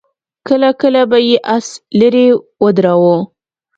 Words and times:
کله 0.47 0.69
کله 0.81 1.01
به 1.09 1.17
يې 1.27 1.37
آس 1.55 1.67
ليرې 1.99 2.27
ودراوه. 2.63 3.17